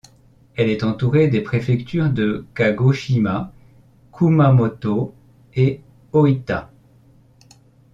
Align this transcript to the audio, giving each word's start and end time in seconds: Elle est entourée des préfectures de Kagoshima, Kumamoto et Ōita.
Elle 0.55 0.71
est 0.71 0.83
entourée 0.83 1.27
des 1.27 1.41
préfectures 1.41 2.09
de 2.09 2.47
Kagoshima, 2.55 3.53
Kumamoto 4.11 5.13
et 5.53 5.81
Ōita. 6.11 6.69